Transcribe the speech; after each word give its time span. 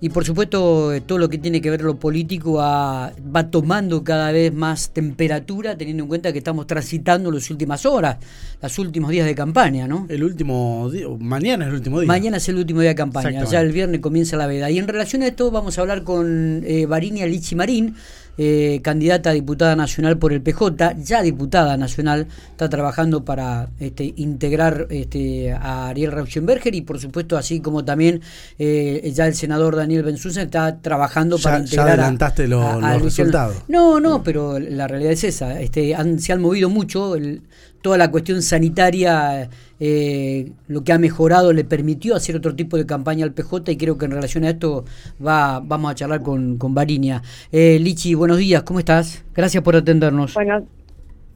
Y 0.00 0.10
por 0.10 0.24
supuesto, 0.24 0.92
eh, 0.92 1.00
todo 1.00 1.18
lo 1.18 1.28
que 1.28 1.38
tiene 1.38 1.60
que 1.60 1.70
ver 1.70 1.82
lo 1.82 1.96
político 1.96 2.54
va, 2.54 3.12
tomando 3.50 4.04
cada 4.04 4.30
vez 4.30 4.52
más 4.52 4.90
temperatura, 4.90 5.76
teniendo 5.76 6.02
en 6.02 6.08
cuenta 6.08 6.32
que 6.32 6.38
estamos 6.38 6.66
transitando 6.66 7.30
las 7.30 7.50
últimas 7.50 7.86
horas, 7.86 8.18
los 8.60 8.78
últimos 8.78 9.10
días 9.10 9.26
de 9.26 9.34
campaña, 9.34 9.88
¿no? 9.88 10.06
El 10.08 10.22
último 10.22 10.90
día, 10.90 11.06
mañana 11.18 11.64
es 11.64 11.68
el 11.70 11.76
último 11.76 12.00
día. 12.00 12.08
Mañana 12.08 12.36
es 12.36 12.48
el 12.48 12.56
último 12.56 12.80
día 12.80 12.90
de 12.90 12.96
campaña, 12.96 13.44
ya 13.44 13.60
el 13.60 13.72
viernes 13.72 14.00
comienza 14.00 14.36
la 14.36 14.46
veda. 14.46 14.70
Y 14.70 14.78
en 14.78 14.86
relación 14.88 15.22
a 15.22 15.28
esto 15.28 15.50
vamos 15.50 15.78
a 15.78 15.80
hablar 15.80 16.02
con 16.02 16.62
eh, 16.66 16.86
Varinia 16.86 17.26
Lichi 17.26 17.54
Marín, 17.54 17.94
eh, 18.38 18.80
candidata 18.82 19.30
a 19.30 19.32
diputada 19.32 19.76
nacional 19.76 20.18
por 20.18 20.32
el 20.32 20.42
PJ, 20.42 20.96
ya 20.98 21.22
diputada 21.22 21.76
nacional, 21.76 22.26
está 22.50 22.68
trabajando 22.68 23.24
para 23.24 23.68
este, 23.80 24.12
integrar 24.16 24.86
este, 24.90 25.52
a 25.52 25.88
Ariel 25.88 26.12
Rauschenberger 26.12 26.74
y 26.74 26.82
por 26.82 26.98
supuesto 26.98 27.36
así 27.36 27.60
como 27.60 27.84
también 27.84 28.20
eh, 28.58 29.10
ya 29.14 29.26
el 29.26 29.34
senador 29.34 29.76
Daniel 29.76 30.02
Benzusa 30.02 30.42
está 30.42 30.80
trabajando 30.80 31.38
para 31.38 31.58
integrar 31.58 31.86
ya 31.88 31.92
adelantaste 31.94 32.48
los 32.48 33.02
resultados. 33.02 33.56
No, 33.68 34.00
no, 34.00 34.22
pero 34.22 34.58
la 34.58 34.86
realidad 34.86 35.12
es 35.12 35.24
esa, 35.24 35.60
este, 35.60 35.96
se 36.18 36.32
han 36.32 36.40
movido 36.40 36.68
mucho, 36.68 37.14
el, 37.16 37.42
toda 37.86 37.98
la 37.98 38.10
cuestión 38.10 38.42
sanitaria, 38.42 39.48
eh, 39.78 40.50
lo 40.66 40.82
que 40.82 40.92
ha 40.92 40.98
mejorado 40.98 41.52
le 41.52 41.62
permitió 41.62 42.16
hacer 42.16 42.34
otro 42.34 42.56
tipo 42.56 42.76
de 42.76 42.84
campaña 42.84 43.24
al 43.24 43.32
PJ 43.32 43.70
y 43.70 43.76
creo 43.76 43.96
que 43.96 44.06
en 44.06 44.10
relación 44.10 44.42
a 44.42 44.50
esto 44.50 44.84
va, 45.24 45.60
vamos 45.60 45.92
a 45.92 45.94
charlar 45.94 46.20
con, 46.20 46.58
con 46.58 46.74
Barinia. 46.74 47.22
Eh, 47.52 47.78
Lichi, 47.80 48.14
buenos 48.14 48.38
días, 48.38 48.64
¿cómo 48.64 48.80
estás? 48.80 49.24
Gracias 49.32 49.62
por 49.62 49.76
atendernos. 49.76 50.34
Bueno, 50.34 50.66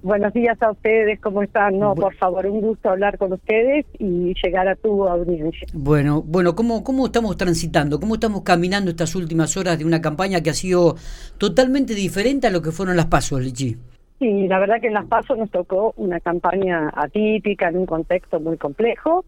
buenos 0.03 0.33
días 0.33 0.61
a 0.61 0.73
ustedes, 0.73 1.21
¿cómo 1.21 1.45
están? 1.45 1.79
No, 1.79 1.95
por 1.95 2.17
favor, 2.17 2.45
un 2.47 2.61
gusto 2.63 2.91
hablar 2.91 3.17
con 3.17 3.33
ustedes 3.33 3.87
y 4.01 4.35
llegar 4.43 4.67
a 4.67 4.75
tu 4.75 5.07
audiencia. 5.07 5.69
Bueno, 5.73 6.21
bueno, 6.21 6.57
¿cómo, 6.57 6.83
cómo 6.83 7.07
estamos 7.07 7.37
transitando? 7.37 8.01
¿Cómo 8.01 8.15
estamos 8.15 8.43
caminando 8.43 8.91
estas 8.91 9.15
últimas 9.15 9.57
horas 9.57 9.79
de 9.79 9.85
una 9.85 10.01
campaña 10.01 10.41
que 10.41 10.51
ha 10.51 10.55
sido 10.55 10.97
totalmente 11.39 11.95
diferente 11.95 12.49
a 12.49 12.51
lo 12.51 12.61
que 12.61 12.73
fueron 12.73 12.97
las 12.97 13.07
pasos, 13.07 13.41
Lichi? 13.41 13.77
Sí, 14.21 14.47
la 14.49 14.59
verdad 14.59 14.83
que 14.83 14.89
en 14.89 14.93
Las 14.93 15.07
Pasos 15.07 15.39
nos 15.39 15.51
tocó 15.51 15.95
una 15.97 16.21
campaña 16.21 16.93
atípica 16.95 17.69
en 17.69 17.79
un 17.79 17.87
contexto 17.87 18.39
muy 18.39 18.59
complejo. 18.59 19.25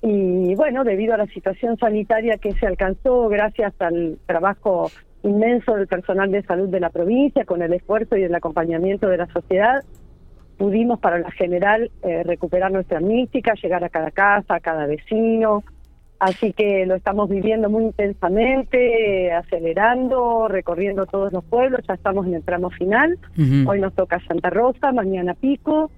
Y 0.00 0.54
bueno, 0.54 0.84
debido 0.84 1.12
a 1.12 1.18
la 1.18 1.26
situación 1.26 1.76
sanitaria 1.76 2.38
que 2.38 2.52
se 2.54 2.66
alcanzó 2.66 3.28
gracias 3.28 3.74
al 3.78 4.18
trabajo 4.24 4.90
inmenso 5.22 5.74
del 5.74 5.86
personal 5.86 6.30
de 6.30 6.42
salud 6.44 6.70
de 6.70 6.80
la 6.80 6.88
provincia, 6.88 7.44
con 7.44 7.60
el 7.60 7.74
esfuerzo 7.74 8.16
y 8.16 8.22
el 8.22 8.34
acompañamiento 8.34 9.06
de 9.06 9.18
la 9.18 9.26
sociedad, 9.26 9.84
pudimos 10.56 10.98
para 10.98 11.18
la 11.18 11.30
general 11.32 11.90
eh, 12.02 12.22
recuperar 12.22 12.72
nuestra 12.72 13.00
mística, 13.00 13.52
llegar 13.62 13.84
a 13.84 13.90
cada 13.90 14.10
casa, 14.12 14.54
a 14.54 14.60
cada 14.60 14.86
vecino, 14.86 15.62
Así 16.22 16.52
que 16.52 16.86
lo 16.86 16.94
estamos 16.94 17.28
viviendo 17.28 17.68
muy 17.68 17.82
intensamente, 17.82 19.32
acelerando, 19.32 20.46
recorriendo 20.46 21.04
todos 21.04 21.32
los 21.32 21.42
pueblos, 21.42 21.80
ya 21.88 21.94
estamos 21.94 22.28
en 22.28 22.34
el 22.34 22.44
tramo 22.44 22.70
final. 22.70 23.18
Hoy 23.66 23.80
nos 23.80 23.92
toca 23.94 24.20
Santa 24.28 24.48
Rosa, 24.48 24.92
mañana 24.92 25.34
Pico, 25.34 25.90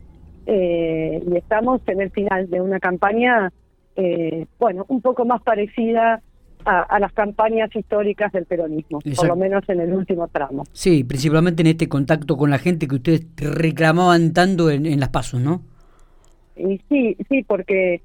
eh, 0.47 1.22
y 1.30 1.36
estamos 1.36 1.83
en 1.89 2.00
el 2.00 2.11
final 2.11 2.48
de 2.48 2.62
una 2.62 2.80
campaña, 2.80 3.52
eh, 3.97 4.47
bueno, 4.58 4.86
un 4.89 5.02
poco 5.02 5.27
más 5.27 5.42
parecida 5.42 6.22
a, 6.64 6.98
las 6.98 7.12
campañas 7.12 7.69
históricas 7.77 8.33
del 8.33 8.47
peronismo, 8.47 9.00
por 9.00 9.28
lo 9.28 9.36
menos 9.36 9.69
en 9.69 9.80
el 9.80 9.92
último 9.92 10.28
tramo. 10.28 10.64
Sí, 10.72 11.05
principalmente 11.05 11.61
en 11.61 11.67
este 11.67 11.86
contacto 11.86 12.39
con 12.39 12.48
la 12.48 12.56
gente 12.56 12.89
que 12.89 12.95
ustedes 12.95 13.27
reclamaban 13.36 14.33
tanto 14.33 14.70
en, 14.70 14.86
en 14.86 15.00
las 15.00 15.11
pasos, 15.11 15.42
¿no? 15.42 15.61
Y 16.56 16.80
sí, 16.89 17.14
sí, 17.28 17.45
porque 17.47 18.00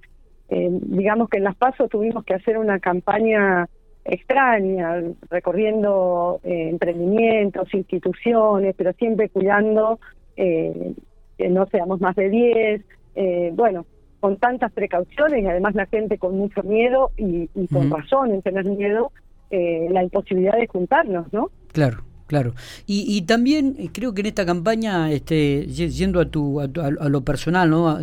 eh, 0.49 0.69
digamos 0.71 1.29
que 1.29 1.37
en 1.37 1.43
Las 1.43 1.55
Pasos 1.55 1.89
tuvimos 1.89 2.25
que 2.25 2.33
hacer 2.33 2.57
una 2.57 2.79
campaña 2.79 3.67
extraña, 4.05 5.01
recorriendo 5.29 6.39
eh, 6.43 6.69
emprendimientos, 6.69 7.73
instituciones, 7.73 8.75
pero 8.77 8.93
siempre 8.93 9.29
cuidando 9.29 9.99
eh, 10.35 10.93
que 11.37 11.49
no 11.49 11.67
seamos 11.67 12.01
más 12.01 12.15
de 12.15 12.29
10, 12.29 12.81
eh, 13.15 13.51
bueno, 13.53 13.85
con 14.19 14.37
tantas 14.37 14.71
precauciones 14.71 15.43
y 15.43 15.47
además 15.47 15.75
la 15.75 15.85
gente 15.85 16.17
con 16.17 16.37
mucho 16.37 16.63
miedo 16.63 17.11
y, 17.17 17.47
con 17.67 17.89
razón 17.89 18.31
en 18.31 18.41
tener 18.41 18.65
miedo, 18.65 19.11
la 19.51 20.03
imposibilidad 20.03 20.57
de 20.57 20.67
juntarnos, 20.67 21.31
¿no? 21.33 21.49
Claro. 21.71 22.03
Claro. 22.27 22.53
Y, 22.85 23.05
y 23.07 23.23
también 23.23 23.73
creo 23.91 24.13
que 24.13 24.21
en 24.21 24.27
esta 24.27 24.45
campaña, 24.45 25.11
este, 25.11 25.65
yendo 25.65 26.19
a, 26.19 26.25
tu, 26.25 26.61
a, 26.61 26.65
a 26.65 27.09
lo 27.09 27.21
personal, 27.21 27.71
¿no? 27.71 27.97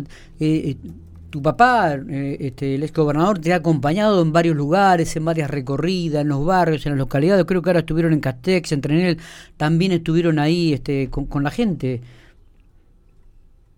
Eh, 1.27 1.29
tu 1.29 1.41
papá, 1.41 1.95
eh, 1.95 2.37
este, 2.39 2.75
el 2.75 2.83
ex 2.83 2.93
gobernador, 2.93 3.39
te 3.39 3.53
ha 3.53 3.57
acompañado 3.57 4.21
en 4.21 4.31
varios 4.31 4.55
lugares, 4.55 5.15
en 5.15 5.25
varias 5.25 5.49
recorridas, 5.49 6.21
en 6.21 6.29
los 6.29 6.45
barrios, 6.45 6.85
en 6.85 6.93
las 6.93 6.99
localidades. 6.99 7.45
Creo 7.45 7.61
que 7.61 7.69
ahora 7.69 7.79
estuvieron 7.79 8.13
en 8.13 8.19
Castex, 8.19 8.71
en 8.71 8.81
Trenel, 8.81 9.17
también 9.57 9.91
estuvieron 9.91 10.39
ahí 10.39 10.73
este, 10.73 11.09
con, 11.09 11.43
la 11.43 11.51
gente. 11.51 12.01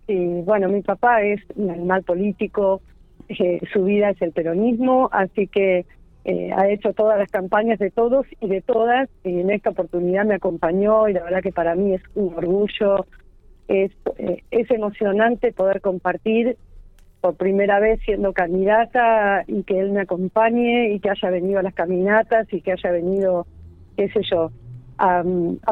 Sí, 0.07 0.41
bueno, 0.45 0.69
mi 0.69 0.81
papá 0.81 1.21
es 1.21 1.41
un 1.55 1.69
animal 1.69 2.03
político, 2.03 2.81
eh, 3.27 3.59
su 3.71 3.83
vida 3.83 4.09
es 4.09 4.21
el 4.21 4.31
peronismo, 4.31 5.09
así 5.11 5.47
que 5.47 5.85
eh, 6.25 6.51
ha 6.55 6.69
hecho 6.69 6.93
todas 6.93 7.17
las 7.19 7.29
campañas 7.29 7.77
de 7.79 7.91
todos 7.91 8.25
y 8.39 8.47
de 8.47 8.61
todas, 8.61 9.09
y 9.23 9.39
en 9.39 9.51
esta 9.51 9.69
oportunidad 9.69 10.25
me 10.25 10.35
acompañó 10.35 11.07
y 11.07 11.13
la 11.13 11.23
verdad 11.23 11.41
que 11.41 11.51
para 11.51 11.75
mí 11.75 11.93
es 11.93 12.01
un 12.15 12.33
orgullo, 12.33 13.05
es, 13.67 13.91
es 14.49 14.71
emocionante 14.71 15.51
poder 15.51 15.79
compartir 15.79 16.57
por 17.21 17.35
primera 17.35 17.79
vez 17.79 17.99
siendo 18.05 18.33
candidata 18.33 19.43
y 19.47 19.63
que 19.63 19.79
él 19.79 19.91
me 19.91 20.01
acompañe 20.01 20.93
y 20.93 20.99
que 20.99 21.09
haya 21.09 21.29
venido 21.29 21.59
a 21.59 21.63
las 21.63 21.73
caminatas 21.73 22.51
y 22.53 22.61
que 22.61 22.71
haya 22.71 22.91
venido, 22.91 23.45
qué 23.97 24.09
sé 24.09 24.21
yo, 24.29 24.51
a, 24.97 25.23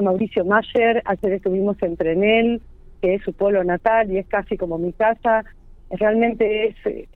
Mauricio 0.02 0.46
Mayer, 0.46 1.02
ayer 1.06 1.34
estuvimos 1.34 1.78
en 1.82 1.98
Trenel, 1.98 2.62
que 3.02 3.16
es 3.16 3.22
su 3.24 3.34
pueblo 3.34 3.64
natal 3.64 4.12
y 4.12 4.18
es 4.18 4.28
casi 4.28 4.58
como 4.58 4.78
mi 4.78 4.94
casa. 4.94 5.44
Realmente 5.90 6.68
es, 6.68 7.08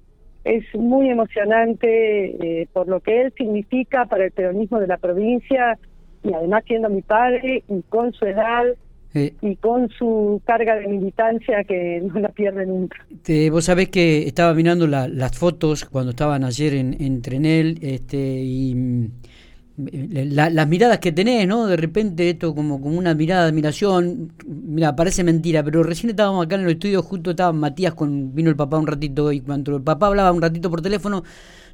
es 0.44 0.64
muy 0.76 1.10
emocionante 1.10 2.62
eh, 2.62 2.68
por 2.72 2.88
lo 2.88 3.00
que 3.02 3.22
él 3.22 3.34
significa 3.38 4.06
para 4.06 4.26
el 4.26 4.32
peronismo 4.32 4.80
de 4.80 4.88
la 4.88 4.98
provincia 4.98 5.78
y 6.24 6.34
además 6.34 6.64
siendo 6.68 6.90
mi 6.90 7.02
padre 7.02 7.64
y 7.68 7.82
con 7.84 8.14
su 8.14 8.26
edad 8.26 8.64
y 9.14 9.56
con 9.58 9.90
su 9.90 10.42
carga 10.46 10.76
de 10.76 10.88
militancia 10.88 11.64
que 11.66 12.02
no 12.02 12.20
la 12.20 12.30
pierde 12.30 12.66
nunca. 12.66 12.98
vos 13.52 13.66
sabés 13.66 13.90
que 13.90 14.28
estaba 14.28 14.54
mirando 14.54 14.88
las 14.88 15.38
fotos 15.38 15.86
cuando 15.86 16.12
estaban 16.12 16.44
ayer 16.44 16.76
en, 16.76 16.96
en 17.02 17.22
Trenel 17.22 17.78
este, 17.82 18.18
y 18.18 18.74
mm, 18.76 19.06
las 19.78 20.68
miradas 20.68 21.00
que 21.00 21.12
tenés, 21.12 21.48
¿no? 21.48 21.66
De 21.66 21.76
repente 21.76 22.30
esto 22.30 22.54
como, 22.54 22.80
como 22.82 22.98
una 22.98 23.14
mirada 23.14 23.44
de 23.44 23.50
admiración, 23.50 24.34
mira, 24.46 24.96
parece 24.96 25.24
mentira, 25.24 25.64
pero 25.64 25.84
recién 25.84 26.10
estábamos 26.10 26.46
acá 26.46 26.56
en 26.56 26.62
el 26.62 26.72
estudio, 26.72 27.02
justo 27.02 27.32
estaba 27.32 27.52
Matías, 27.52 27.94
con 27.94 28.34
vino 28.34 28.50
el 28.50 28.56
papá 28.56 28.78
un 28.78 28.88
ratito 28.88 29.32
y 29.32 29.42
cuando 29.42 29.76
el 29.78 29.84
papá 29.84 30.08
hablaba 30.08 30.32
un 30.32 30.42
ratito 30.42 30.70
por 30.70 30.82
teléfono, 30.82 31.24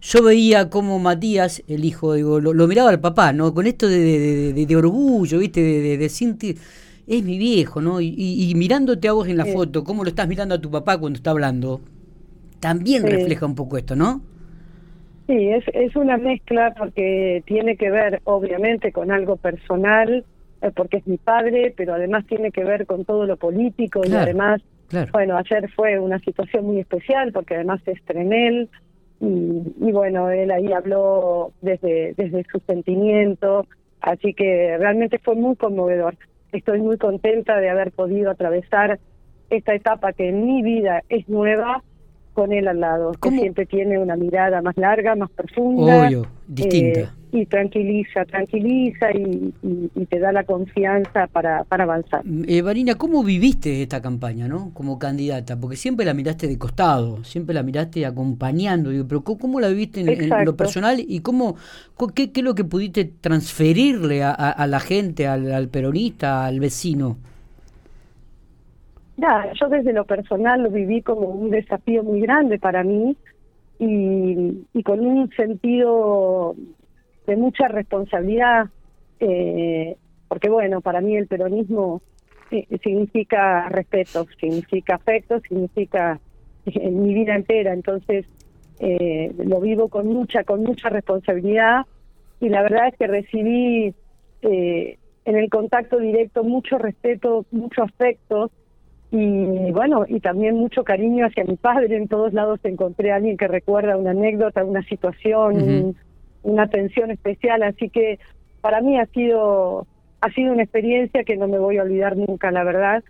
yo 0.01 0.23
veía 0.23 0.69
como 0.69 0.99
Matías, 0.99 1.63
el 1.67 1.83
hijo, 1.85 2.13
digo, 2.13 2.39
lo, 2.39 2.67
miraba 2.67 2.89
al 2.89 2.99
papá, 2.99 3.33
¿no? 3.33 3.53
Con 3.53 3.67
esto 3.67 3.87
de, 3.87 4.53
de, 4.53 4.65
de 4.65 4.75
orgullo, 4.75 5.39
¿viste? 5.39 5.61
De, 5.61 5.97
de, 5.97 6.09
sentir 6.09 6.57
es 7.07 7.23
mi 7.23 7.37
viejo, 7.37 7.81
¿no? 7.81 8.01
Y, 8.01 8.53
mirándote 8.55 9.07
a 9.07 9.13
vos 9.13 9.27
en 9.27 9.37
la 9.37 9.45
foto, 9.45 9.83
cómo 9.83 10.03
lo 10.03 10.09
estás 10.09 10.27
mirando 10.27 10.55
a 10.55 10.61
tu 10.61 10.69
papá 10.69 10.97
cuando 10.97 11.17
está 11.17 11.31
hablando, 11.31 11.79
también 12.59 13.03
refleja 13.03 13.45
un 13.45 13.55
poco 13.55 13.77
esto, 13.77 13.95
¿no? 13.95 14.21
Sí, 15.25 15.49
es, 15.49 15.63
es 15.73 15.95
una 15.95 16.17
mezcla 16.17 16.73
porque 16.77 17.43
tiene 17.45 17.75
que 17.75 17.89
ver, 17.89 18.21
obviamente, 18.25 18.91
con 18.91 19.11
algo 19.11 19.37
personal, 19.37 20.25
eh, 20.61 20.71
porque 20.75 20.97
es 20.97 21.07
mi 21.07 21.17
padre, 21.17 21.73
pero 21.75 21.93
además 21.93 22.25
tiene 22.27 22.51
que 22.51 22.63
ver 22.63 22.85
con 22.85 23.05
todo 23.05 23.25
lo 23.25 23.37
político 23.37 24.01
y 24.05 24.13
además, 24.13 24.61
bueno, 25.11 25.37
ayer 25.37 25.69
fue 25.71 25.99
una 25.99 26.19
situación 26.19 26.65
muy 26.65 26.79
especial 26.79 27.31
porque 27.31 27.55
además 27.55 27.81
es 27.85 28.01
Trenel 28.03 28.69
y, 29.19 29.61
y 29.81 29.91
bueno, 29.91 30.29
él 30.29 30.49
ahí 30.51 30.71
habló 30.71 31.51
desde, 31.61 32.13
desde 32.15 32.45
su 32.51 32.59
sentimiento, 32.65 33.65
así 34.01 34.33
que 34.33 34.77
realmente 34.77 35.19
fue 35.19 35.35
muy 35.35 35.55
conmovedor 35.57 36.17
estoy 36.51 36.81
muy 36.81 36.97
contenta 36.97 37.57
de 37.57 37.69
haber 37.69 37.91
podido 37.91 38.31
atravesar 38.31 38.99
esta 39.49 39.73
etapa 39.73 40.13
que 40.13 40.29
en 40.29 40.45
mi 40.45 40.61
vida 40.61 41.03
es 41.09 41.27
nueva 41.29 41.83
con 42.37 42.53
él 42.53 42.67
al 42.67 42.79
lado, 42.79 43.13
que 43.13 43.31
siempre 43.31 43.65
tiene 43.65 43.97
una 43.97 44.15
mirada 44.15 44.61
más 44.61 44.77
larga, 44.77 45.15
más 45.15 45.31
profunda. 45.31 46.05
Obvio, 46.05 46.27
distinta. 46.47 46.99
Eh, 46.99 47.09
y 47.31 47.47
tranquiliza, 47.47 48.25
tranquiliza 48.25 49.11
y, 49.11 49.51
te 50.05 50.19
da 50.19 50.31
la 50.31 50.43
confianza 50.43 51.25
para, 51.25 51.63
para 51.63 51.85
avanzar. 51.85 52.21
Eh, 52.47 52.61
Marina, 52.61 52.93
¿cómo 52.93 53.23
viviste 53.23 53.81
esta 53.81 54.03
campaña, 54.03 54.47
no? 54.47 54.69
Como 54.75 54.99
candidata, 54.99 55.59
porque 55.59 55.77
siempre 55.77 56.05
la 56.05 56.13
miraste 56.13 56.47
de 56.47 56.59
costado, 56.59 57.23
siempre 57.23 57.55
la 57.55 57.63
miraste 57.63 58.05
acompañando, 58.05 58.91
digo, 58.91 59.07
pero 59.07 59.23
¿cómo, 59.23 59.59
la 59.59 59.69
viviste 59.69 60.01
en, 60.01 60.45
lo 60.45 60.55
personal 60.55 60.99
y 60.99 61.21
cómo, 61.21 61.55
qué, 62.13 62.31
qué, 62.31 62.41
es 62.41 62.45
lo 62.45 62.53
que 62.53 62.65
pudiste 62.65 63.05
transferirle 63.19 64.21
a, 64.23 64.67
la 64.67 64.79
gente, 64.79 65.25
al, 65.25 65.69
peronista, 65.69 66.45
al 66.45 66.59
vecino? 66.59 67.17
Ya, 69.17 69.51
yo 69.59 69.67
desde 69.67 69.93
lo 69.93 70.05
personal 70.05 70.61
lo 70.61 70.69
viví 70.69 71.01
como 71.01 71.27
un 71.27 71.49
desafío 71.49 72.03
muy 72.03 72.21
grande 72.21 72.59
para 72.59 72.83
mí 72.83 73.17
y, 73.79 74.83
con 74.83 74.99
un 74.99 75.29
sentido 75.31 76.55
de 77.25 77.35
mucha 77.35 77.67
responsabilidad, 77.67 78.67
eh, 79.19 79.97
porque 80.27 80.49
bueno, 80.49 80.81
para 80.81 81.01
mí 81.01 81.17
el 81.17 81.25
peronismo 81.25 82.01
eh, 82.51 82.67
significa 82.83 83.67
respeto, 83.69 84.27
significa 84.39 84.95
afecto, 84.95 85.39
significa 85.41 86.19
eh, 86.67 86.91
mi 86.91 87.15
vida 87.15 87.35
entera, 87.35 87.73
entonces 87.73 88.25
lo 88.79 89.59
vivo 89.59 89.89
con 89.89 90.05
mucha, 90.05 90.43
con 90.43 90.61
mucha 90.61 90.89
responsabilidad 90.89 91.87
y 92.39 92.49
la 92.49 92.61
verdad 92.61 92.89
es 92.89 92.95
que 92.95 93.07
recibí 93.07 93.95
en 94.43 95.35
el 95.35 95.49
contacto 95.49 95.97
directo 95.97 96.43
mucho 96.43 96.77
respeto, 96.77 97.47
mucho 97.49 97.81
afecto 97.81 98.51
y 99.09 99.71
bueno, 99.71 100.05
y 100.07 100.19
también 100.19 100.55
mucho 100.55 100.83
cariño 100.83 101.25
hacia 101.25 101.45
mi 101.45 101.55
padre. 101.55 101.95
En 101.95 102.07
todos 102.07 102.33
lados 102.33 102.59
encontré 102.63 103.11
a 103.11 103.15
alguien 103.15 103.37
que 103.37 103.47
recuerda 103.47 103.95
una 103.95 104.11
anécdota, 104.11 104.65
una 104.65 104.83
situación, 104.83 105.95
una 106.43 106.63
atención 106.63 107.11
especial. 107.11 107.63
Así 107.63 107.89
que 107.89 108.19
para 108.59 108.81
mí 108.81 108.99
ha 108.99 109.05
sido, 109.07 109.87
ha 110.19 110.29
sido 110.31 110.51
una 110.51 110.63
experiencia 110.63 111.23
que 111.23 111.37
no 111.37 111.47
me 111.47 111.57
voy 111.57 111.77
a 111.77 111.83
olvidar 111.83 112.17
nunca, 112.17 112.51
la 112.51 112.65
verdad. 112.65 113.03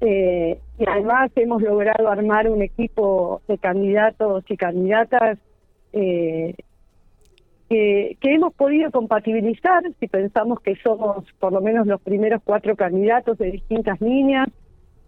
Eh, 0.00 0.58
y 0.78 0.84
además 0.88 1.30
hemos 1.36 1.62
logrado 1.62 2.08
armar 2.08 2.48
un 2.48 2.62
equipo 2.62 3.42
de 3.46 3.58
candidatos 3.58 4.44
y 4.48 4.56
candidatas 4.56 5.38
eh, 5.92 6.54
que, 7.68 8.16
que, 8.20 8.34
hemos 8.34 8.52
podido 8.54 8.90
compatibilizar, 8.90 9.82
si 10.00 10.08
pensamos 10.08 10.60
que 10.60 10.74
somos 10.76 11.24
por 11.38 11.52
lo 11.52 11.60
menos 11.60 11.86
los 11.86 12.00
primeros 12.00 12.42
cuatro 12.42 12.74
candidatos 12.74 13.38
de 13.38 13.52
distintas 13.52 14.00
líneas, 14.00 14.48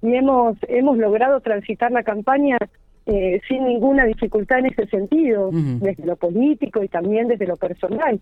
y 0.04 0.14
hemos, 0.14 0.56
hemos 0.68 0.98
logrado 0.98 1.40
transitar 1.40 1.90
la 1.90 2.02
campaña 2.02 2.58
eh, 3.06 3.40
sin 3.48 3.64
ninguna 3.64 4.04
dificultad 4.04 4.58
en 4.58 4.66
ese 4.66 4.86
sentido, 4.86 5.50
desde 5.50 6.04
lo 6.04 6.16
político 6.16 6.84
y 6.84 6.88
también 6.88 7.26
desde 7.26 7.46
lo 7.46 7.56
personal. 7.56 8.20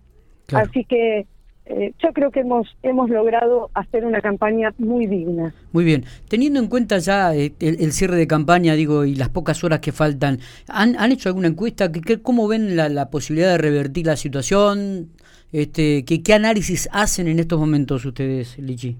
Así 0.53 0.85
que 0.85 1.25
eh, 1.65 1.93
yo 2.01 2.13
creo 2.13 2.31
que 2.31 2.39
hemos 2.39 2.67
hemos 2.83 3.09
logrado 3.09 3.69
hacer 3.73 4.05
una 4.05 4.21
campaña 4.21 4.73
muy 4.77 5.07
digna. 5.07 5.53
Muy 5.73 5.83
bien. 5.83 6.05
Teniendo 6.29 6.59
en 6.59 6.67
cuenta 6.67 6.99
ya 6.99 7.35
eh, 7.35 7.53
el, 7.59 7.91
cierre 7.91 8.15
de 8.15 8.27
campaña, 8.27 8.75
digo, 8.75 9.03
y 9.03 9.15
las 9.15 9.29
pocas 9.29 9.61
horas 9.65 9.79
que 9.79 9.91
faltan, 9.91 10.39
¿han, 10.69 10.97
han 10.97 11.11
hecho 11.11 11.27
alguna 11.27 11.49
encuesta? 11.49 11.91
¿Qué, 11.91 12.21
¿Cómo 12.21 12.47
ven 12.47 12.77
la, 12.77 12.87
la, 12.87 13.09
posibilidad 13.09 13.51
de 13.51 13.57
revertir 13.57 14.05
la 14.05 14.15
situación? 14.15 15.09
Este, 15.51 16.05
¿qué, 16.05 16.23
¿Qué 16.23 16.33
análisis 16.33 16.87
hacen 16.93 17.27
en 17.27 17.39
estos 17.39 17.59
momentos 17.59 18.05
ustedes, 18.05 18.57
Lichi? 18.57 18.97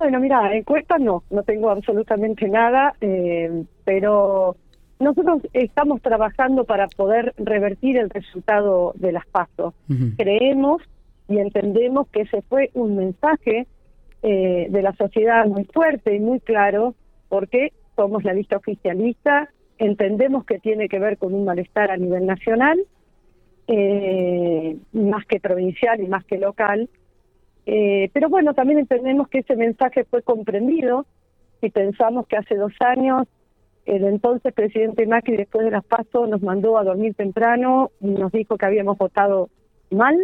Bueno, 0.00 0.18
mira, 0.18 0.56
encuestas 0.56 0.98
no, 0.98 1.24
no 1.28 1.42
tengo 1.42 1.68
absolutamente 1.68 2.48
nada, 2.48 2.94
eh, 3.02 3.64
pero 3.84 4.56
nosotros 4.98 5.42
estamos 5.52 6.00
trabajando 6.00 6.64
para 6.64 6.88
poder 6.88 7.34
revertir 7.36 7.98
el 7.98 8.08
resultado 8.08 8.94
de 8.96 9.12
las 9.12 9.26
pasos. 9.26 9.74
Creemos 10.16 10.80
y 11.28 11.38
entendemos 11.38 12.08
que 12.08 12.22
ese 12.22 12.40
fue 12.48 12.70
un 12.72 12.96
mensaje 12.96 13.66
eh, 14.22 14.68
de 14.70 14.82
la 14.82 14.94
sociedad 14.94 15.44
muy 15.44 15.64
fuerte 15.66 16.14
y 16.14 16.18
muy 16.18 16.40
claro, 16.40 16.94
porque 17.28 17.74
somos 17.94 18.24
la 18.24 18.32
lista 18.32 18.56
oficialista, 18.56 19.50
entendemos 19.76 20.46
que 20.46 20.60
tiene 20.60 20.88
que 20.88 20.98
ver 20.98 21.18
con 21.18 21.34
un 21.34 21.44
malestar 21.44 21.90
a 21.90 21.98
nivel 21.98 22.24
nacional, 22.24 22.80
eh, 23.66 24.78
más 24.94 25.26
que 25.26 25.40
provincial 25.40 26.00
y 26.00 26.08
más 26.08 26.24
que 26.24 26.38
local, 26.38 26.88
eh, 27.72 28.10
pero 28.12 28.28
bueno, 28.28 28.52
también 28.52 28.80
entendemos 28.80 29.28
que 29.28 29.38
ese 29.38 29.54
mensaje 29.54 30.02
fue 30.02 30.22
comprendido 30.22 31.06
y 31.62 31.70
pensamos 31.70 32.26
que 32.26 32.36
hace 32.36 32.56
dos 32.56 32.72
años 32.80 33.28
el 33.86 34.02
entonces 34.06 34.52
presidente 34.52 35.06
Macri 35.06 35.36
después 35.36 35.64
de 35.64 35.70
las 35.70 35.84
pasos 35.84 36.28
nos 36.28 36.42
mandó 36.42 36.78
a 36.78 36.82
dormir 36.82 37.14
temprano 37.14 37.92
y 38.00 38.08
nos 38.08 38.32
dijo 38.32 38.58
que 38.58 38.66
habíamos 38.66 38.98
votado 38.98 39.50
mal 39.92 40.18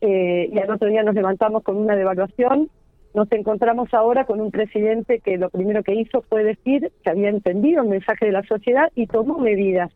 eh, 0.00 0.48
y 0.52 0.58
al 0.60 0.70
otro 0.70 0.86
día 0.86 1.02
nos 1.02 1.16
levantamos 1.16 1.64
con 1.64 1.76
una 1.76 1.96
devaluación. 1.96 2.70
Nos 3.14 3.32
encontramos 3.32 3.92
ahora 3.92 4.24
con 4.24 4.40
un 4.40 4.52
presidente 4.52 5.18
que 5.18 5.38
lo 5.38 5.50
primero 5.50 5.82
que 5.82 5.96
hizo 5.96 6.22
fue 6.22 6.44
decir 6.44 6.92
que 7.02 7.10
había 7.10 7.30
entendido 7.30 7.82
el 7.82 7.88
mensaje 7.88 8.26
de 8.26 8.32
la 8.32 8.44
sociedad 8.44 8.92
y 8.94 9.08
tomó 9.08 9.38
medidas 9.38 9.90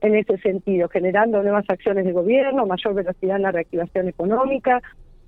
en 0.00 0.14
ese 0.14 0.38
sentido, 0.38 0.88
generando 0.88 1.42
nuevas 1.42 1.66
acciones 1.68 2.06
de 2.06 2.12
gobierno, 2.12 2.64
mayor 2.64 2.94
velocidad 2.94 3.36
en 3.36 3.42
la 3.42 3.52
reactivación 3.52 4.08
económica, 4.08 4.80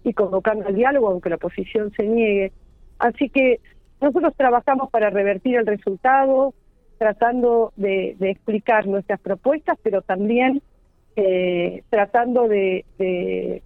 y 0.04 0.12
convocando 0.12 0.66
al 0.66 0.74
diálogo, 0.74 1.08
aunque 1.08 1.30
la 1.30 1.36
oposición 1.36 1.92
se 1.92 2.04
niegue. 2.04 2.52
Así 2.98 3.28
que 3.28 3.60
nosotros 4.00 4.34
trabajamos 4.36 4.90
para 4.90 5.10
revertir 5.10 5.56
el 5.56 5.66
resultado, 5.66 6.54
tratando 6.98 7.72
de, 7.76 8.16
explicar 8.20 8.86
nuestras 8.86 9.20
propuestas, 9.20 9.78
pero 9.82 10.02
también 10.02 10.62
eh, 11.16 11.82
tratando 11.90 12.48
de, 12.48 12.84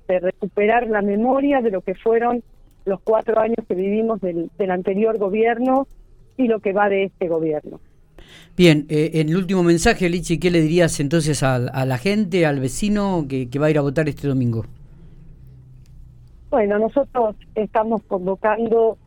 recuperar 0.09 0.89
la 0.89 1.03
memoria 1.03 1.61
de 1.61 1.71
lo 1.71 1.81
que 1.81 1.95
fueron 1.95 2.43
los 2.85 3.01
cuatro 3.01 3.41
años 3.41 3.59
que 3.67 3.75
vivimos 3.75 4.21
del, 4.21 4.71
anterior 4.71 5.19
gobierno 5.19 5.87
y 6.37 6.49
lo 6.49 6.61
que 6.61 6.73
va 6.73 6.89
de 6.89 7.05
este 7.05 7.29
gobierno. 7.29 7.81
Bien, 8.57 8.87
eh, 8.89 9.13
en 9.15 9.29
el 9.29 9.37
último 9.37 9.63
mensaje, 9.63 10.09
Lichi, 10.09 10.39
¿qué 10.39 10.51
le 10.51 10.61
dirías 10.61 10.99
entonces 11.01 11.43
a, 11.43 11.59
la 11.59 11.99
gente, 11.99 12.47
al 12.47 12.61
vecino 12.61 13.27
que 13.29 13.59
va 13.59 13.67
a 13.67 13.71
ir 13.71 13.79
a 13.79 13.83
votar 13.83 14.09
este 14.09 14.29
domingo? 14.29 14.65
Bueno, 16.51 16.79
nosotros 16.79 17.37
estamos 17.55 18.03
convocando 18.05 18.99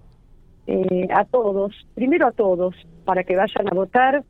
eh, 0.68 1.08
a 1.14 1.26
todos, 1.26 1.74
primero 1.96 2.28
a 2.28 2.32
todos, 2.32 2.76
para 3.06 3.24
que 3.24 3.36
vayan 3.36 3.68
a 3.68 3.76
votar. 3.76 4.24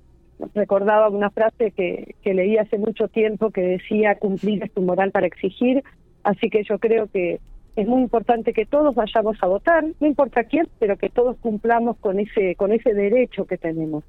Recordaba 0.54 1.10
una 1.10 1.30
frase 1.32 1.72
que, 1.72 2.16
que 2.22 2.34
leí 2.34 2.58
hace 2.58 2.78
mucho 2.78 3.08
tiempo 3.08 3.50
que 3.52 3.62
decía 3.62 4.16
cumplir 4.16 4.64
es 4.64 4.72
tu 4.72 4.82
moral 4.82 5.12
para 5.12 5.28
exigir, 5.28 5.84
así 6.24 6.50
que 6.50 6.64
yo 6.64 6.80
creo 6.80 7.08
que 7.08 7.42
es 7.76 7.88
muy 7.88 8.02
importante 8.02 8.54
que 8.54 8.66
todos 8.66 8.96
vayamos 8.96 9.38
a 9.42 9.48
votar, 9.48 9.84
no 10.00 10.08
importa 10.08 10.44
quién, 10.46 10.68
pero 10.80 10.98
que 10.98 11.10
todos 11.10 11.38
cumplamos 11.38 11.98
con 11.98 12.20
ese 12.20 12.56
con 12.56 12.72
ese 12.72 12.94
derecho 12.94 13.46
que 13.46 13.58
tenemos. 13.58 14.04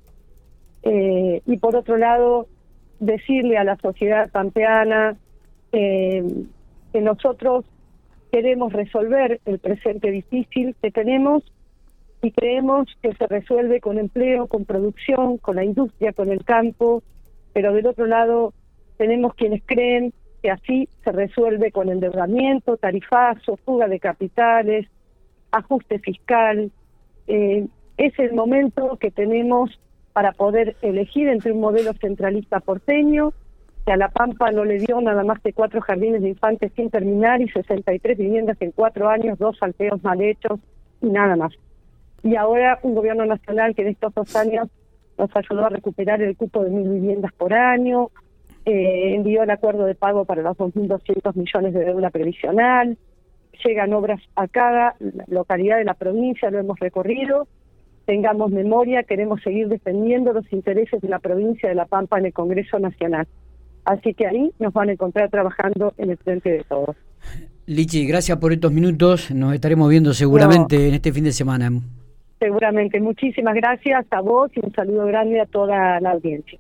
Eh, 0.83 1.43
y 1.47 1.59
por 1.59 1.75
otro 1.75 1.97
lado, 1.97 2.47
decirle 3.01 3.59
a 3.59 3.65
la 3.65 3.77
sociedad 3.77 4.31
pampeana 4.31 5.17
eh, 5.73 6.23
que 6.93 7.01
nosotros 7.01 7.65
queremos 8.31 8.73
resolver 8.73 9.41
el 9.45 9.59
presente 9.59 10.11
difícil 10.11 10.75
que 10.81 10.91
tenemos 10.91 11.43
y 12.23 12.31
creemos 12.33 12.89
que 13.03 13.15
se 13.15 13.27
resuelve 13.27 13.81
con 13.81 13.99
empleo, 13.99 14.47
con 14.47 14.65
producción, 14.65 15.39
con 15.39 15.57
la 15.57 15.65
industria, 15.65 16.13
con 16.13 16.31
el 16.31 16.45
campo, 16.45 17.03
pero 17.53 17.73
del 17.73 17.87
otro 17.87 18.07
lado 18.07 18.53
tenemos 18.97 19.35
quienes 19.35 19.63
creen 19.65 20.13
que 20.43 20.51
así 20.51 20.89
se 21.05 21.13
resuelve 21.13 21.73
con 21.73 21.89
endeudamiento, 21.89 22.77
tarifazo, 22.77 23.57
fuga 23.65 23.89
de 23.89 24.01
capitales, 24.01 24.87
ajuste 25.51 25.99
fiscal. 25.99 26.71
Eh, 27.27 27.67
es 27.97 28.19
el 28.19 28.35
momento 28.35 28.97
que 28.99 29.11
tenemos 29.11 29.79
para 30.13 30.33
poder 30.33 30.77
elegir 30.83 31.29
entre 31.29 31.53
un 31.53 31.61
modelo 31.61 31.93
centralista 31.95 32.61
porteño 32.61 33.33
a 33.91 33.97
La 33.97 34.09
Pampa 34.09 34.51
no 34.51 34.65
le 34.65 34.79
dio 34.79 35.01
nada 35.01 35.25
más 35.25 35.41
que 35.41 35.53
cuatro 35.53 35.81
jardines 35.81 36.23
de 36.23 36.29
infantes 36.29 36.73
sin 36.77 36.91
terminar 36.91 37.41
y 37.41 37.49
63 37.49 38.19
viviendas 38.19 38.57
en 38.61 38.73
cuatro 38.73 39.09
años, 39.09 39.39
dos 39.39 39.59
salteos 39.59 40.03
mal 40.03 40.21
hechos 40.21 40.61
y 41.01 41.09
nada 41.09 41.37
más. 41.37 41.53
Y 42.23 42.37
ahora 42.37 42.79
un 42.83 42.95
gobierno 42.95 43.25
nacional 43.25 43.75
que 43.75 43.83
en 43.83 43.89
estos 43.89 44.15
dos 44.15 44.35
años 44.37 44.69
nos 45.19 45.31
ayudó 45.35 45.67
a 45.67 45.71
recuperar 45.71 46.23
el 46.23 46.37
cupo 46.37 46.65
de 46.65 46.71
mil 46.71 46.89
viviendas 46.89 47.33
por 47.33 47.53
año, 47.53 48.11
eh, 48.65 49.15
envió 49.15 49.43
el 49.43 49.51
acuerdo 49.51 49.85
de 49.85 49.95
pago 49.95 50.25
para 50.25 50.43
los 50.43 50.57
2.200 50.57 51.35
millones 51.35 51.75
de 51.75 51.85
deuda 51.85 52.11
previsional, 52.11 52.99
llegan 53.65 53.93
obras 53.93 54.21
a 54.37 54.49
cada 54.49 54.97
localidad 55.29 55.79
de 55.79 55.85
la 55.85 55.95
provincia, 55.95 56.51
lo 56.51 56.59
hemos 56.59 56.79
recorrido, 56.79 57.49
tengamos 58.05 58.51
memoria, 58.51 59.03
queremos 59.03 59.43
seguir 59.43 59.69
defendiendo 59.69 60.33
los 60.33 60.51
intereses 60.53 61.01
de 61.01 61.09
la 61.09 61.19
provincia 61.19 61.69
de 61.69 61.75
La 61.75 61.87
Pampa 61.87 62.19
en 62.19 62.27
el 62.27 62.33
Congreso 62.33 62.79
Nacional. 62.79 63.27
Así 63.85 64.15
que 64.15 64.27
ahí 64.27 64.53
nos 64.59 64.73
van 64.73 64.89
a 64.89 64.93
encontrar 64.93 65.31
trabajando 65.31 65.95
en 65.99 66.11
el 66.11 66.17
frente 66.19 66.51
de 66.51 66.65
todos. 66.65 66.97
Lichi, 67.67 68.07
gracias 68.07 68.39
por 68.39 68.53
estos 68.53 68.73
minutos. 68.73 69.31
Nos 69.31 69.55
estaremos 69.55 69.89
viendo 69.89 70.13
seguramente 70.13 70.89
en 70.89 70.95
este 70.95 71.13
fin 71.13 71.25
de 71.25 71.33
semana. 71.33 71.71
Seguramente. 72.41 73.01
Muchísimas 73.01 73.55
gracias 73.55 74.07
a 74.11 74.21
vos 74.21 74.51
y 74.57 74.65
un 74.65 74.73
saludo 74.73 75.07
grande 75.07 75.41
a 75.41 75.47
toda 75.47 76.01
la 76.01 76.13
audiencia. 76.13 76.59